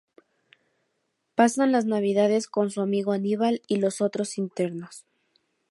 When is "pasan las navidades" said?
1.35-2.47